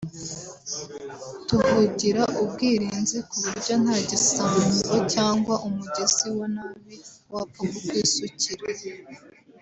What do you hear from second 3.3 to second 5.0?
buryo nta gisambo